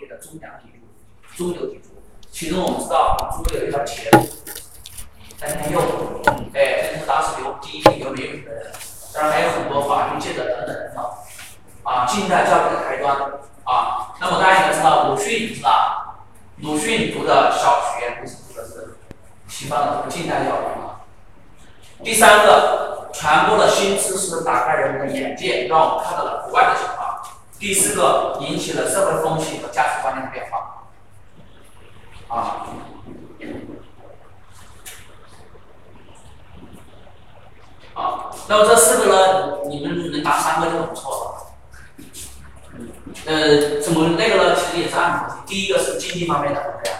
[0.00, 0.64] 业的中梁砥
[1.36, 1.90] 柱、中流砥柱。
[2.30, 4.18] 其中我们知道，中国有一条铁路，
[5.38, 5.80] 在天佑，
[6.52, 8.72] 哎，这是当时留第一批留美语的人。
[9.12, 11.14] 当然还有很多法律界的等等人啊，
[11.84, 13.16] 啊，近代教育的开端
[13.62, 14.16] 啊。
[14.20, 16.16] 那么大家应该知道，鲁迅是吧？
[16.58, 18.96] 鲁迅读的小学不是读的是
[19.46, 21.06] 西方的近代教育啊。
[22.02, 27.03] 第三个，传播了新知识，打开人们的眼界，让我们看到了国外的情况。
[27.58, 30.84] 第四个，引起了社会风气和价值观念的变化。
[32.28, 32.66] 啊。
[37.94, 41.24] 好，那么这四个呢，你们能答三个就很不错了。
[43.26, 44.56] 呃，怎么那个呢？
[44.56, 45.34] 其实也是按逻辑。
[45.46, 46.92] 第一个是经济方面的，对不对？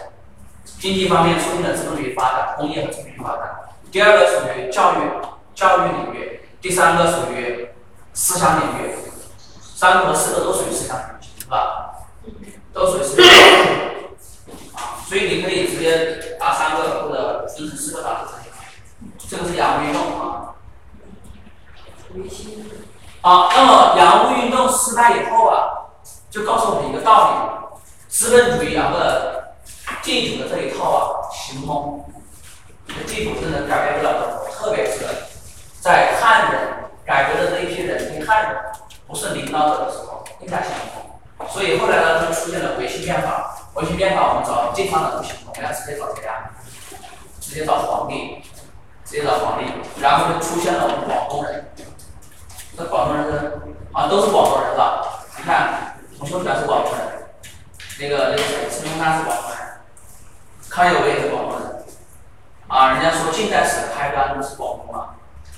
[0.79, 3.57] 经济方面促进了资本主义发展，工业和资本主义发展。
[3.91, 5.11] 第二个属于教育，
[5.55, 6.41] 教育领域。
[6.63, 7.69] 第三个属于
[8.13, 8.95] 思想领域。
[9.85, 11.93] 三个和四个都属于思想是吧？
[12.73, 13.27] 都属于思想
[15.07, 18.45] 所以你可以直接答三个或者分成四个答都可以。
[19.29, 20.55] 这个是洋务运动啊。
[23.21, 25.93] 好，那么洋务运动失败以后啊，
[26.31, 27.77] 就告诉我们一个道理：
[28.09, 28.97] 资本主义啊，不，
[30.03, 32.11] 地主的这一套啊行不通。
[33.07, 35.05] 地主真的改变不了的，特别是
[35.79, 38.63] 在汉人改革的这一批人对汉人
[39.07, 41.51] 不是领导者的时候，更加行不通。
[41.51, 43.57] 所以后来呢，就出现了维新变法。
[43.75, 46.51] 维新变法，我们找地方的不行，我们要直接找谁呀？
[47.41, 48.41] 直接找皇帝，
[49.05, 49.65] 直接找皇帝，
[50.01, 51.73] 然后就出现了我们广东人。
[52.77, 53.37] 这广东人是
[53.93, 55.03] 啊，都是广东人是吧？
[55.37, 57.27] 你看，洪秀全是广东人，
[57.99, 59.59] 那个那个谁，孙中山是广东人，
[60.71, 61.85] 康有为也是广东人，
[62.69, 65.17] 啊，人家说近代史的开端是广东嘛，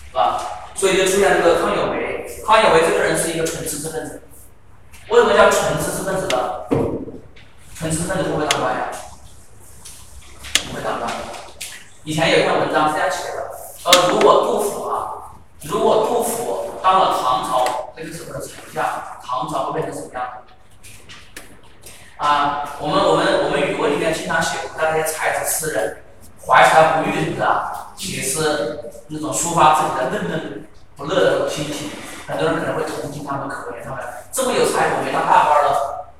[0.08, 0.40] 是吧？
[0.74, 2.05] 所以就出现这个康有为。
[2.46, 4.22] 康有为这个人是一个纯知识分子。
[5.08, 6.62] 为什么叫纯知识分子呢？
[7.74, 8.88] 纯知识分子不会当官呀？
[10.68, 11.10] 不会当官。
[12.04, 13.50] 以前有一篇文章是这样写的：
[13.86, 18.84] 呃，如果杜甫啊，如果杜甫当了唐朝那个时候的丞相，
[19.24, 20.22] 唐朝会变成什么样
[22.18, 25.96] 啊，我们我们我们语文里面经常写古代那些才子诗人，
[26.46, 27.90] 怀才不遇，是不是啊？
[27.96, 31.90] 写诗那种抒发自己的闷闷不乐的那种心情，
[32.26, 35.70] 很多人可能会同情他们，可怜他们，这么有才，怎么没当大官呢？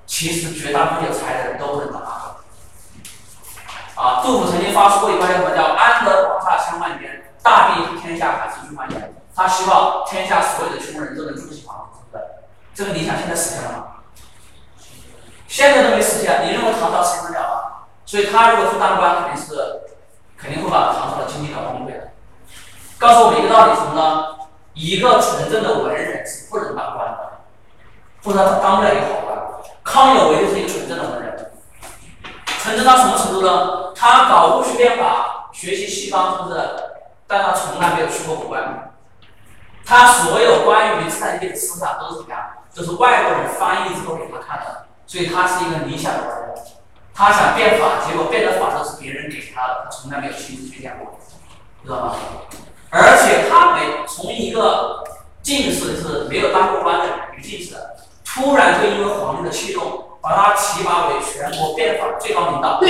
[0.07, 4.07] 其实绝大部分有才的人都不能当大官。
[4.07, 9.15] 啊，杜甫曾经发出过一句话，什么叫“安得广厦千万间，大庇天下寒士俱欢颜”。
[9.35, 12.35] 他希望天下所有的穷人都能住得起房子，对不对？
[12.75, 13.85] 这个理想现在实现了吗？
[15.49, 17.63] 现在都没实现，你认为唐朝实现得了吗？
[18.05, 19.83] 所以他如果去当官，肯定是
[20.39, 22.13] 肯定会把唐朝的经济搞崩溃的。
[22.99, 24.36] 告诉我们一个道理，什么呢？
[24.77, 27.41] 一个纯正的文人是不能当官的，
[28.23, 29.37] 不然他当不了一个好官。
[29.83, 31.51] 康有为就是一个纯正的文人，
[32.59, 33.95] 纯正到什么程度呢？
[33.95, 36.61] 他搞戊戌变法，学习西方，是不是？
[37.27, 38.93] 但他从来没有去过国外。
[39.87, 42.39] 他所有关于资产阶级的思想都是怎么样？
[42.75, 44.89] 都是外国人翻译之后给他看的。
[45.07, 46.55] 所以他是一个理想的文人。
[47.15, 51.19] 他想变法，结果变的法都是别人给他的，他从来没有亲自去变过，
[51.83, 52.17] 知道吗？
[52.97, 55.05] 而且他没从一个
[55.43, 57.05] 进士是没有当过官的
[57.37, 57.77] 女进士。
[58.25, 62.81] 突然就因为皇帝的器重，把他提拔为全国变法最高领导。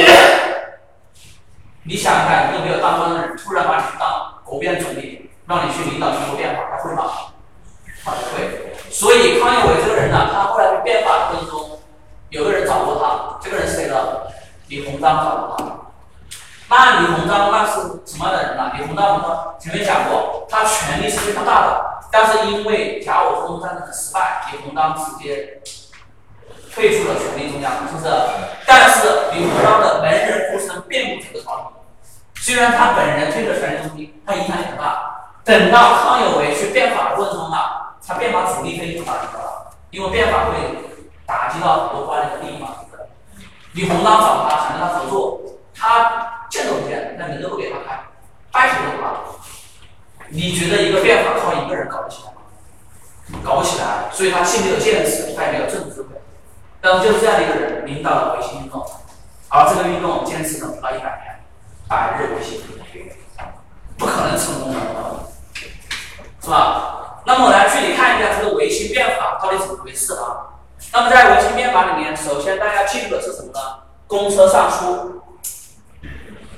[1.82, 7.04] 你想一看，一个没有当官的人，突然把你当国变总理，让你去领导全国变法，他会吗？
[8.04, 8.74] 他不会。
[8.90, 11.78] 所以康有为这个人呢，他后来变法的过程中，
[12.30, 13.96] 有个人找过他，这个人是谁呢？
[14.68, 15.75] 李鸿章找过他。
[16.68, 18.72] 那李鸿章那是什么样的人呢？
[18.76, 21.86] 李鸿章我们前面讲过，他权力是非常大的。
[22.10, 25.60] 但是因为甲午中战争的失败，李鸿章直接
[26.74, 28.12] 退出了权力中央，是不是？
[28.66, 31.66] 但是李鸿章的门人呼声遍布整个朝廷。
[32.34, 35.12] 虽然他本人退出权力中心，他影响力很大。
[35.44, 39.22] 等到康有为去变法的过程中啊，他变法主力非常大，
[39.90, 40.52] 因为变法会
[41.24, 43.08] 打击到很多官吏的利益嘛，是不是？
[43.74, 45.40] 李鸿章找他，想跟他合作，
[45.72, 48.02] 他见都不见，那门都不给他开，
[48.52, 49.12] 掰扯都不拉。
[50.28, 53.40] 你觉得一个变法靠一个人搞得起来吗？
[53.44, 56.08] 搞不起来，所以他既没有见识，他也没有政治智慧。
[56.80, 58.84] 但是就是这样的一个人领导了维新运动，
[59.48, 61.40] 而这个运动坚持了不到一百年，
[61.88, 62.60] 百日维新，
[63.98, 64.80] 不可能成功的，
[66.42, 67.22] 是吧？
[67.24, 70.46] 那么我来具体看一下这个维新变法到底怎么回事啊？
[70.92, 73.60] 那么在维新变法里面，首先大家记住的是什么呢？
[74.06, 75.22] 公车上书，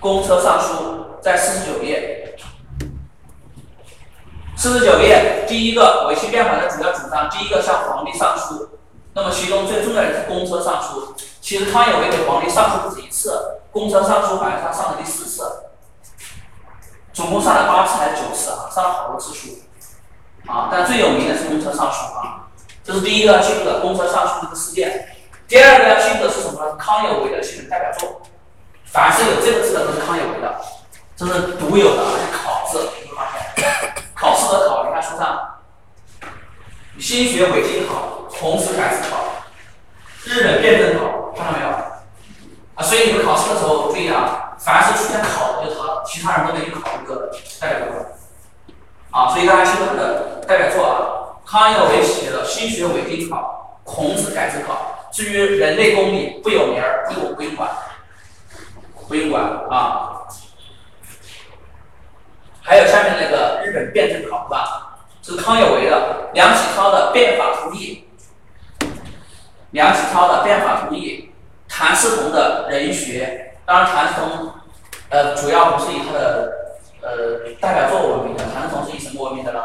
[0.00, 2.36] 公车上书在四十九页。
[4.56, 8.70] 四十九页，第一个维新变法的主要主张，第一个向皇帝上书。
[9.14, 11.14] 那么其中最重要的是公车上书。
[11.40, 15.44] 其实康有为给皇帝上书不止一次，公车上书好像他上了第四次，
[17.12, 18.68] 总共上了八次还是九次啊？
[18.70, 19.58] 上了好多次书
[20.46, 20.68] 啊！
[20.70, 22.48] 但最有名的是公车上书啊，
[22.84, 25.08] 这是第一个要记住的公车上书这个事件。
[25.46, 26.76] 第二个要记住的是什么呢？
[26.76, 28.20] 康有为的基本代表作，
[28.92, 30.60] 凡是有这个字的都是康有为的，
[31.16, 35.54] 这是独有的，而且考字，你会发现，考试的考，你看书上。
[36.98, 39.18] 心学伪经考，孔子改字考，
[40.24, 41.68] 日本辩证考，看到没有？
[42.74, 47.30] 啊，所以你们考试的时候注意啊，凡是出现考的就他，其他人都没有考一个
[47.60, 48.04] 代表作。
[49.12, 55.08] 啊，所以大家记住他的代表作啊，康有为写的《心学伪经考》，孔子改制考。
[55.12, 57.70] 至于人类公理不有名儿，这个我不用管，
[59.08, 60.22] 不用管啊。
[62.62, 64.98] 还有下面那个日本辩证考，是吧？
[65.22, 68.06] 是康有为的，梁启超的变法图义，
[69.70, 71.32] 梁启超的变法图义，
[71.66, 74.52] 谭嗣同的人学，当然谭嗣同，
[75.08, 76.52] 呃，主要不是以他的
[77.02, 79.60] 呃代表作闻名的，谭嗣同是以什么闻名的呢？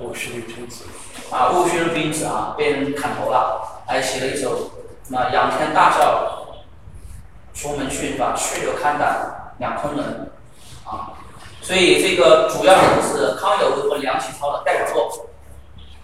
[0.00, 0.84] 戊戌君子。
[1.30, 4.70] 啊，戊戌君子啊，被人砍头了，还写了一首
[5.04, 6.25] 什么仰天大笑
[7.56, 8.34] 出门去是吧？
[8.36, 10.30] 去留看胆两空人
[10.84, 11.16] 啊。
[11.62, 15.26] 所以这个主要的是康有为和梁启超的代表作，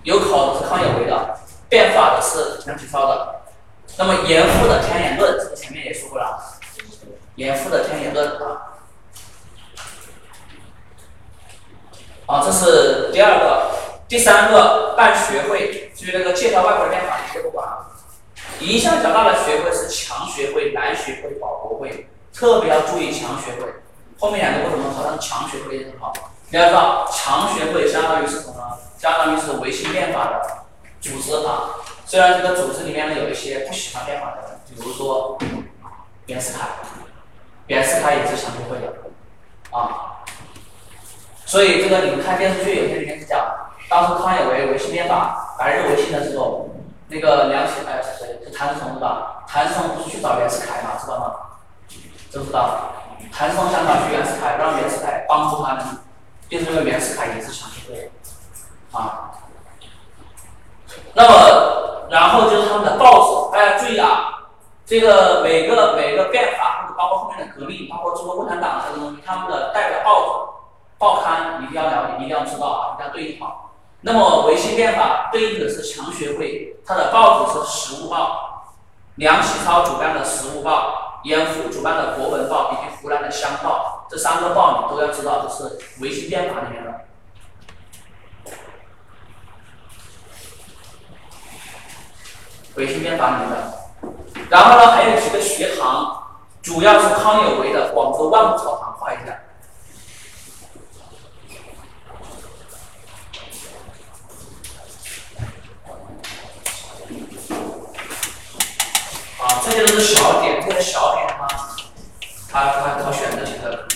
[0.03, 1.39] 有考的是康有为的，
[1.69, 3.43] 变法的是梁启超的。
[3.99, 6.43] 那么严复的天演论，这个前面也说过了，
[7.37, 8.81] 严复的天演论啊。
[12.27, 13.71] 好，这是第二个，
[14.09, 17.92] 第三个办学会，至于那个介绍外国的变法，你就不管了。
[18.63, 23.69] 影响较大的学会是强学会、南学会、保国会，特别要注意强学会。
[24.21, 26.13] 后面两个为什么好像强学会很好？
[26.49, 28.79] 你要知道，强学会相当于是什么呢？
[28.99, 30.65] 相当于是维新变法的
[31.01, 31.75] 组织啊。
[32.07, 35.37] 虽然这个组织里面呢有一些不喜欢变法的人，比如说
[36.27, 36.69] 袁世凯，
[37.67, 38.93] 袁世凯也是强学会的
[39.77, 40.23] 啊。
[41.47, 43.45] 所以这个你们看电视剧有些里面是讲，
[43.89, 46.71] 当时康有为维新变法，白日维新的时候，
[47.09, 48.39] 那个梁启哎是谁？
[48.63, 49.43] 谭嗣同是吧？
[49.49, 50.91] 谭嗣同不是去找袁世凯吗？
[50.97, 51.35] 知道吗？
[52.31, 52.79] 知不知道？
[53.33, 55.85] 谭嗣同想找去袁世凯，让袁世凯帮助他们，
[56.49, 58.13] 变成了袁世凯也是强学会，
[58.93, 59.33] 啊。
[61.13, 64.47] 那么，然后就是他们的报纸，大家注意啊，
[64.87, 70.29] 这个每个每个变法或者包括后面的革命，包括中国共产党这个东西，他们的代表报纸、
[70.99, 73.71] 报刊一定要了解，一定要知道啊，一定要对应好。
[74.03, 78.17] 那么维新变法对应的是强学会，它的报纸是《时务报》，
[79.17, 81.09] 梁启超主办的《时务报》。
[81.23, 87.05] 严复主办的《国文报》以及湖南的《湘报》，这三个报你都要知道，这是维新变法里面的。
[92.75, 93.73] 维新变法里面的。
[94.51, 99.39] 然后呢，还有几个学堂，主要是康有为的广州万古草堂，画一下。
[109.39, 111.49] 啊，这个小点这个小点的话
[112.49, 113.89] 它它它选择几个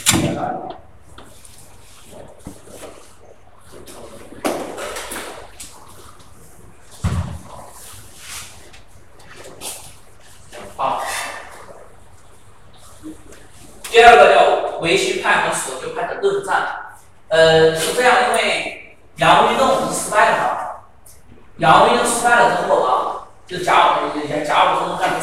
[10.77, 11.03] 好，
[13.85, 16.97] 第二个叫维新派和守旧派的论战，
[17.28, 20.49] 呃，是这样，因为洋务运动是失败了嘛，
[21.59, 23.12] 洋务运动失败了之后啊。
[23.47, 25.14] 就甲午以前甲午战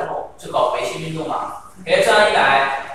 [0.00, 1.64] 争失败了之后，就搞维新运动嘛。
[1.86, 2.86] 哎，这样一来，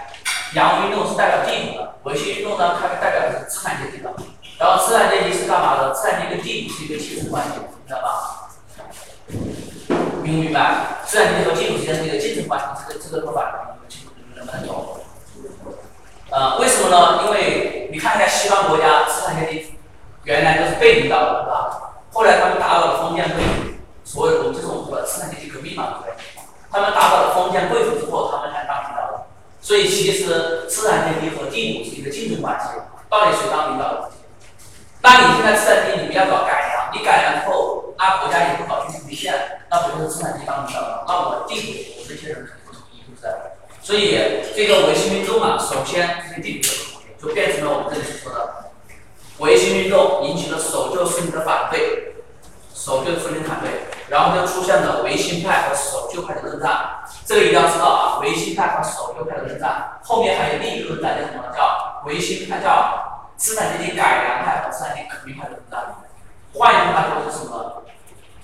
[0.53, 4.13] 洋务运动是代表地主的，维新运动呢，它代表的是资产阶级的。
[4.57, 5.93] 然后资产阶级是干嘛的？
[5.93, 7.51] 资产阶级跟地主是一个竞争关系，
[7.88, 8.50] 知道吧？
[10.24, 11.01] 明不明白？
[11.05, 15.00] 资产阶级和地主之间是一个竞争关系，这个这个说法你们你们能不能懂？
[16.31, 17.24] 呃，为什么呢？
[17.25, 19.75] 因为你看一下西方国家，资产阶级
[20.24, 21.95] 原来都是被领导的，是吧？
[22.12, 23.75] 后来他们打倒了封建贵族。
[24.03, 26.13] 所有的这种呃资产阶级革命嘛，对不对？
[26.75, 29.27] 他们打倒了封建贵族之后，他们才当领导的。
[29.62, 32.67] 所以其实资产阶级和地主是一个竞争关系，
[33.10, 34.12] 到底谁当领导的？
[35.01, 39.34] 那你现在资产阶级你们要搞改良，你改良之后，那国家也不搞均线，
[39.72, 41.05] 那不就是资产阶级当领导了？
[41.08, 43.32] 那我地主我这些人肯定不同意，是不是？
[43.82, 46.70] 所以这个维新运动啊，首先这些地主，
[47.17, 48.72] 就变成了我们这里说的
[49.38, 52.12] 维新运动引起了守旧势力的反对。
[52.74, 57.03] 守旧势力反对，然后就出现了维新派和守旧派的论战。
[57.25, 61.43] 这个一定要知道啊，维新派和守旧派的论战，后面还有另一个论战叫什么？
[61.55, 65.95] 叫维新派，叫资产阶级改良派和资产阶级革命派的论战。
[66.53, 67.83] 换一句话说是什么？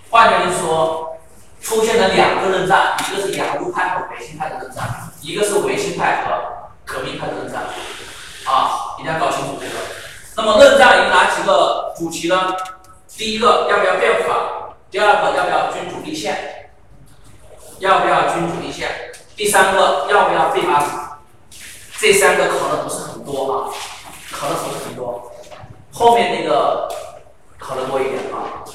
[0.09, 1.17] 换句话说，
[1.61, 4.83] 出现了两个论战，一个是洋务派和维新派的论战，
[5.21, 6.31] 一个是维新派和
[6.85, 7.61] 革命派的论战，
[8.45, 9.73] 啊，一定要搞清楚这个。
[10.35, 12.55] 那么论战有哪几个主题呢？
[13.15, 14.33] 第一个要不要变法？
[14.91, 16.69] 第二个要不要君主立宪？
[17.79, 18.89] 要不要君主立宪？
[19.37, 20.87] 第三个要不要废八股？
[21.97, 23.71] 这三个考的不是很多啊，
[24.31, 25.31] 考的不是很多，
[25.93, 26.89] 后面那个
[27.57, 28.65] 考的多一点啊。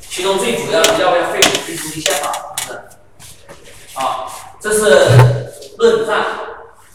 [0.00, 2.32] 其中最主要的要不要废除君主立宪法？
[2.58, 2.80] 是不是？
[3.94, 4.26] 啊，
[4.60, 6.24] 这是论战。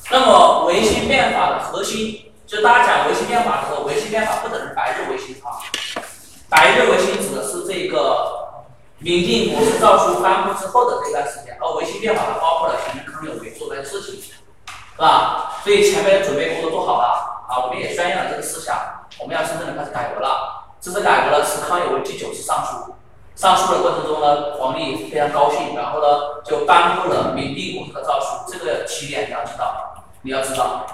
[0.09, 5.55] 那么维新变法的核心，就大家讲维新变法的时候，维新变法不等于白日维新啊。
[6.49, 7.15] 白日维新
[7.71, 8.65] 这个
[8.99, 15.53] 明定国事诏书颁布之后的这段时间，而维新变法它包括了前面康有为做的事情，是吧？
[15.63, 18.77] 所以前面的准备工作做好了啊，我们也宣扬了这个思想，
[19.21, 20.67] 我们要真正的开始改革了。
[20.81, 22.93] 这次改革呢是康有为第九次上书。
[23.35, 28.51] 上书的过程中呢，皇帝非常高兴，然后呢就颁布了明定国的诏书。
[28.51, 30.85] 这个起点你要知道，你要知道，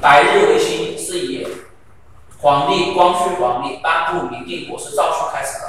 [0.00, 1.46] 白日维新是以
[2.40, 5.66] 皇帝光绪皇帝颁布明定国是诏书开始的。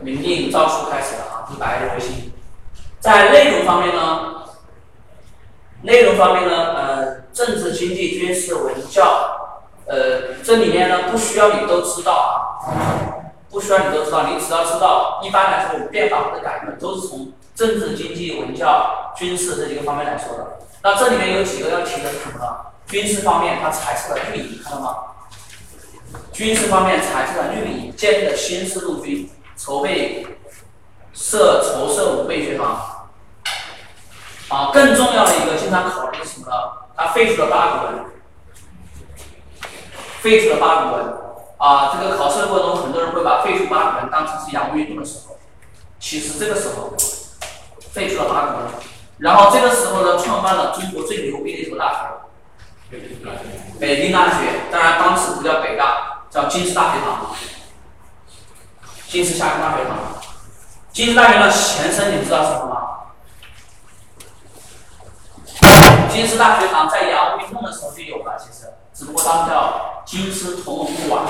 [0.00, 2.32] 明定诏书开始的啊，一百日维新。
[2.98, 4.44] 在内容方面呢，
[5.82, 9.34] 内容方面呢，呃，政治、经济、军事、文教。
[9.86, 12.60] 呃，这里面呢不需要你都知道啊，
[13.50, 20.58] 不需要你都知道，你只要知道，一般来说我们变法或者改革都是从政治、经济、文教、军事这几个方面来说的。
[20.82, 22.56] 那这里面有几个要提的是什么呢？
[22.86, 24.96] 军事方面，它采取了绿营，看到吗？
[26.32, 30.26] 军事方面采取了绿营，建立了新式陆军，筹备
[31.12, 33.08] 设筹设武备学堂。
[34.48, 36.54] 啊，更重要的一个经常考虑是什么呢？
[36.96, 38.04] 它废除了八股文。
[40.20, 41.14] 废除了八股文
[41.58, 45.36] 啊，这个考试的过程中，很多人会把废除八股文当成是洋务运动的时候。
[46.00, 46.94] 其实这个时候
[47.92, 48.66] 废除了八股文，
[49.18, 51.98] 然后这个时候呢，创办了中国最牛逼的一所大学——
[53.80, 54.34] 北京大学。
[54.70, 57.34] 当然当时不叫北大，叫京师大学堂。
[59.08, 59.96] 京师下大学堂。
[60.92, 61.50] 京师大学的。
[61.50, 62.74] 前身你知道是什么吗？
[66.10, 67.72] 京师大学堂在洋务运动的。
[67.72, 68.74] 时候就有了，其实。
[68.92, 71.22] 只不过当时叫京师同文馆，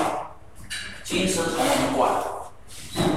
[1.04, 2.11] 京师同文馆，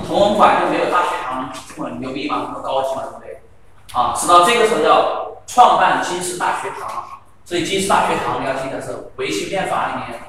[0.06, 3.31] 同文馆就没有大学堂这么牛逼嘛，这么高级嘛，对不对？
[3.94, 7.06] 啊，直到这个时候叫创办京师大学堂，
[7.44, 10.20] 所以京师大学堂你要记得是维新变法里面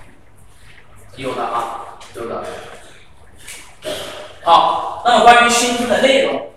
[1.16, 2.44] 有的啊，有的。
[4.42, 6.50] 好，那么关于新制的内容，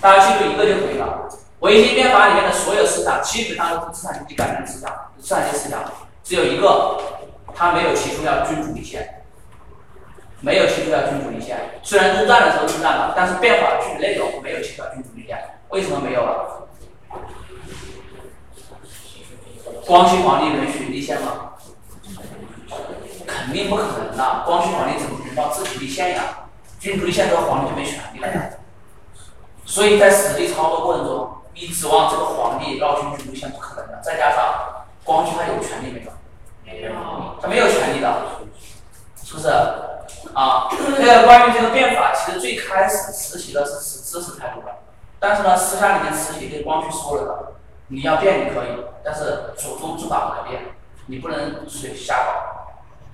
[0.00, 1.28] 大家记住一个就可以了。
[1.60, 5.84] 维新变法里面的所有思想基本上都是资产阶级改革思想，资产阶级思想。
[6.24, 7.00] 只有一个，
[7.54, 9.22] 他没有提出要君主立宪，
[10.40, 11.80] 没有提出要君主立宪。
[11.82, 15.38] 虽然入战的时候入战了，但是变法的具体内容没有提出要君主立宪。
[15.70, 16.68] 为什么没有了？
[19.86, 21.52] 光绪皇帝允许立宪吗？
[23.26, 24.42] 肯定不可能的。
[24.46, 26.48] 光绪皇帝怎么能让自己立宪呀？
[26.80, 28.50] 君主立宪之后，皇帝就没权利了呀。
[29.66, 34.00] 所以在实际操作过程中，你指望这个皇帝让君主立宪不可能的。
[34.02, 36.10] 再加上光绪他有权利没有？
[37.40, 38.22] 他没有权利的，
[39.22, 39.48] 是不是？
[40.34, 44.77] 啊， 这个关于这个变法，其实最开始实行的是持支持态度的，
[45.20, 47.52] 但是呢，私下里面实行跟光绪说了的，
[47.88, 52.32] 你要变你可以，但是祖宗之法不可变，你不能随瞎搞。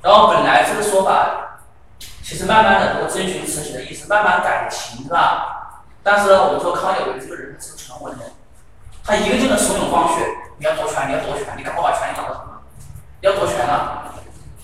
[0.02, 1.60] 然后本来这个说法，
[2.22, 5.82] 其实慢慢的我遵循慈禧的意思，慢慢改情是吧？
[6.02, 8.32] 但是呢，我们说康有为这个人是个纯文人，
[9.02, 10.20] 他一个劲的怂恿光绪，
[10.58, 12.60] 你要夺权，你要夺权，你赶快把权力搞到什么？
[13.22, 14.12] 要夺权了，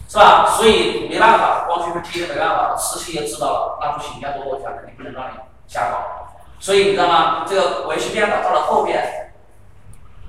[0.06, 0.46] 是吧？
[0.58, 6.26] 所以没办法，光绪逼的没办法，慈禧也知道了，那不行，要夺我权了，你不能让你瞎搞。
[6.60, 7.44] 所以你知道吗？
[7.48, 9.32] 这个维新变法到了后边，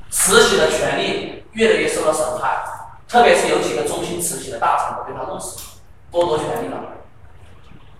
[0.09, 2.63] 慈禧的权力越来越受到损害，
[3.07, 5.59] 特别是有几个忠心慈禧的大臣都被他弄死，
[6.11, 6.77] 剥夺权力了。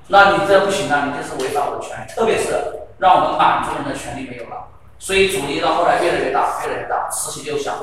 [0.08, 4.70] 那你这不行啊，你这是违反我的权利，特别是让我们满族人的权利没有了。
[4.98, 7.76] 所以阻力到后来越来越大，越来越大，慈禧就想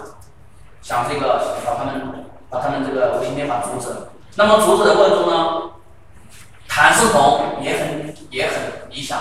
[0.83, 2.25] 想这个把他们。
[2.51, 3.95] 把他们这个维新变法阻止。
[4.37, 5.71] 那么阻止的过程中呢，
[6.67, 9.21] 谭嗣同也很也很理想。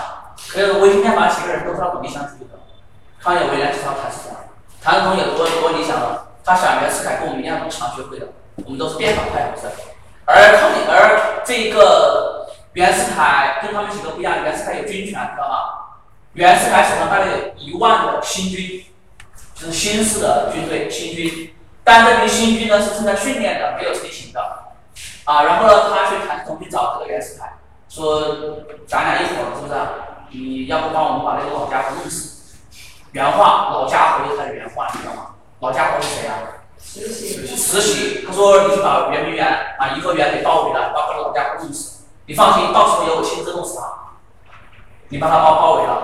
[0.58, 2.58] 可是维新变法几个人都是那种理想主义的。
[3.22, 4.36] 康有为呢介绍谭嗣同，
[4.82, 6.26] 谭嗣同有多多理想了？
[6.44, 8.26] 他想袁世凯跟我们一样都强学会的，
[8.64, 9.68] 我们都是变法派，不是？
[10.24, 15.54] 而康而这个袁世凯跟他们几个不一样，袁世凯有军权，知道吗？
[16.32, 18.84] 袁世凯手上带了一万的新军，
[19.54, 21.54] 就是新式的军队新军。
[21.84, 24.40] 但这批新军呢是正在训练的，没有成型的，
[25.22, 27.52] 啊，然后呢，他去谭嗣同去找这个袁世凯，
[27.88, 28.36] 说
[28.88, 29.80] 咱俩一伙儿是不是？
[30.30, 32.56] 你要不帮我们把那个老家伙弄死？
[33.12, 35.30] 原话，老家伙就是他的原话，你知道吗？
[35.60, 36.34] 老家伙是谁啊？
[36.78, 37.56] 实习。
[37.56, 38.24] 实习。
[38.26, 39.46] 他说你去把圆明园
[39.78, 42.04] 啊颐和园给包围了，把这个老家伙弄死。
[42.26, 43.86] 你放心，到时候由我亲自弄死他。
[45.08, 46.02] 你把他包包围了，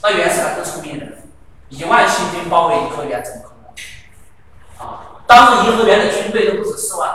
[0.00, 1.28] 那袁世凯是聪明人，
[1.68, 4.88] 一万新军包围颐和园怎么可能？
[4.88, 7.10] 啊，当时颐和园的军队都不止四万，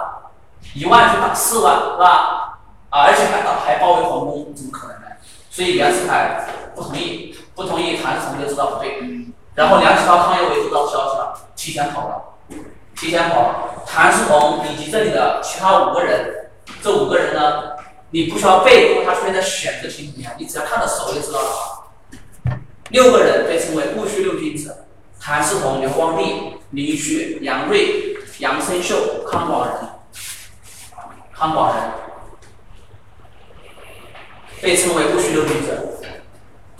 [0.75, 2.59] 一万去打四万，是吧？
[2.89, 4.88] 啊，而且还打还包围皇宫，怎么可能？
[5.59, 8.97] 所以袁世凯不同意，不同意，谭嗣同就知道不对，
[9.55, 12.15] 然后梁启超、康有为就知道消息了，提前跑了，
[12.95, 13.83] 提前跑了。
[13.85, 16.49] 谭嗣同以及这里的其他五个人，
[16.81, 17.71] 这五个人呢？
[18.11, 22.57] 你不需要背，因为他出现在选择题里面，你只要看到手就知道了。
[22.91, 24.85] 六个人被称为戊戌六君子：
[25.19, 29.75] 谭嗣同、刘光第、林旭、杨锐、杨生秀、康广仁。
[31.37, 31.83] 康广仁
[34.61, 35.97] 被称为戊戌六君子。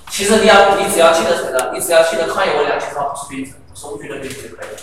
[0.10, 4.76] 其实你要，你只要记得谁的，你只要记得康有为、梁启超不是君子，不是戊戌六君子就可以了。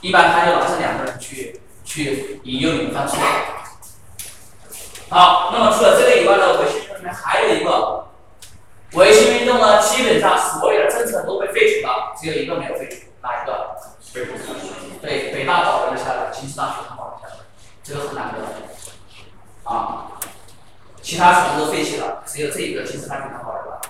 [0.00, 3.18] 一般他就拿这两个人去去引诱你们犯错。
[5.08, 8.08] 好，那么除了这个以外呢，维新运动里面还有一个
[8.92, 13.76] 维新运动呢，基本上所有的政策都被废除了，只有一个没有废除，哪一个？
[15.00, 17.40] 对，北大保留了下来，京师大学它保留下来，
[17.82, 20.12] 这个很难得啊。
[21.12, 23.80] 其他全部都废弃了，只有这一个京师大学它保留了。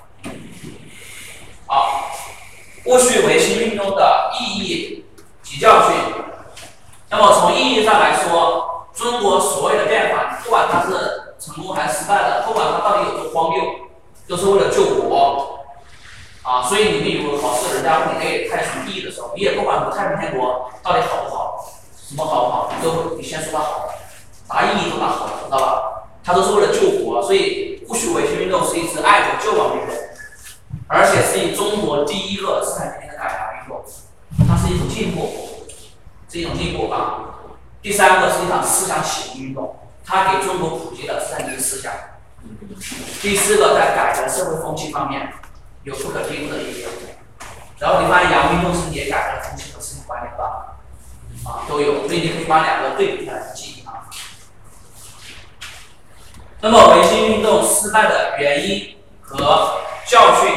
[1.68, 2.10] 好，
[2.84, 5.04] 戊戌维新运动的意义
[5.40, 5.96] 及教训。
[7.10, 8.68] 那么从意义上来说。
[8.94, 13.64] 中国所有的变法，不管它是成功还是失败的，不管它到底有多荒谬，
[14.28, 15.64] 都是为了救国
[16.42, 16.62] 啊！
[16.62, 23.88] 所以你们有个考试，人家问你 A 太什么意义的时候，你也不管说太平天国到底好不好，什么好不好，你都你先说它好，
[24.46, 25.82] 答意义都答好了，知道吧？
[26.22, 29.96] 它都是为了救国，所以戊戌维新运动是一次爱国救亡运动，
[30.86, 33.82] 而且是以中国第一个资产阶级的改良运动，
[34.46, 35.64] 它是一种进步，
[36.28, 37.30] 是一种进步啊！
[37.82, 41.92] 第三个是一场思想启蒙运动，它给中国普及了资产阶级思想。
[43.20, 45.32] 第四个在改革社会风气方面
[45.82, 46.86] 有不可低估的意义。
[47.80, 50.78] 然后你发现洋运动是也改革了风气和思想观念吧？
[51.44, 54.06] 啊，都有，所以你可以把两个对比起来记啊。
[56.60, 58.08] 那么维新运动失败
[59.20, 60.52] 和教训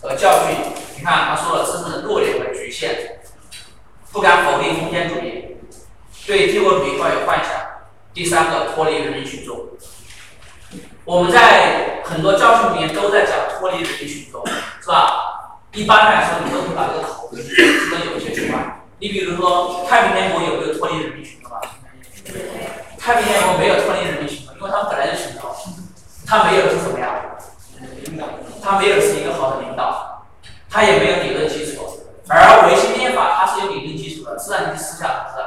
[0.00, 0.56] 和教训，
[0.96, 3.20] 你看他说了，这是弱点和局限，
[4.12, 5.56] 不敢否定封建主义。
[6.26, 7.50] 对帝国主义抱有幻想。
[8.14, 9.68] 第三个，脱离人民群众。
[11.04, 14.46] 我们在很多教训里面都在讲脱离人民群众，
[14.80, 15.58] 是吧？
[15.72, 18.84] 一般来说，你都会把这个考虑，只能有一些除外。
[18.98, 21.60] 你比如说，太平天国有没有脱离人民群众啊？
[22.98, 25.41] 太平天国没有脱离人民群众，因为他们本来就群众，
[26.32, 27.12] 他没有是什么呀？
[28.62, 30.24] 他没有是一个好的领导，
[30.70, 32.00] 他也没有理论基础。
[32.26, 35.42] 而维新变法，它是有理论基础的，自然级思想是。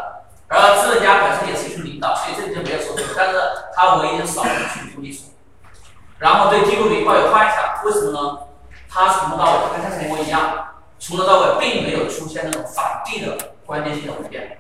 [0.47, 3.03] 而资本家本身也是一群领导，所以这里就没有说错。
[3.17, 3.41] 但是
[3.73, 5.33] 他唯一少了群众基础，
[6.19, 8.37] 然后对帝国主义抱有幻想，为什么呢？
[8.87, 10.67] 他从头到尾跟太平天国一样，
[10.99, 14.59] 从头到尾并没有出现那种反帝的关键性的文变，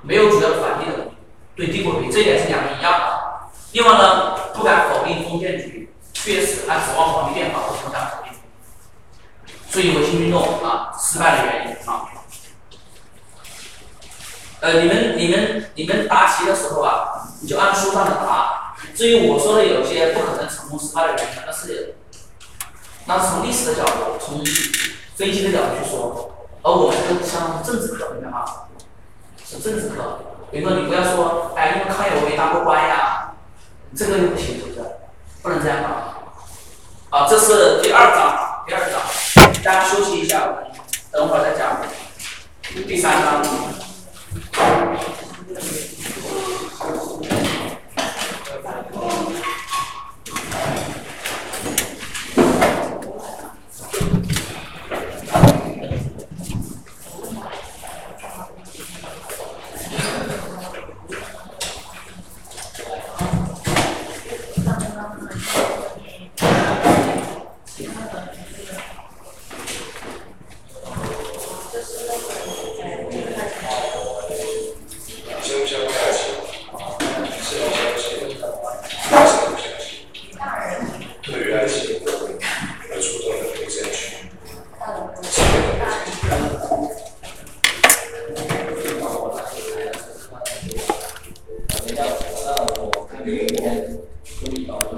[0.00, 1.08] 没有主要的反帝的
[1.54, 3.27] 对帝国主义，这一点是两个一样的。
[3.78, 8.32] 另外呢，不敢否定封建主义，确实按指望皇帝变法，不敢否定。
[9.70, 12.08] 所以维新运动啊失败的原因啊。
[14.58, 18.74] 呃，你们、你们、你们答题的时候啊，你就按书上的答。
[18.96, 21.94] 至于我说的有些不可能成功失败的原因，那是
[23.04, 24.44] 那是从历史的角度、从
[25.14, 26.48] 分析的角度去说。
[26.62, 28.44] 而我们是像政治课，你看啊，
[29.46, 30.18] 是政治课。
[30.50, 33.27] 比如说，你不要说，哎，因为康有为当过官呀，
[33.96, 34.80] 这个就不行，是不是？
[35.42, 35.88] 不能这样搞。
[37.10, 39.00] 好，这是第二章，第二章，
[39.64, 40.48] 大家休息一下，
[41.10, 41.80] 等会儿再讲。
[42.86, 43.42] 第三章。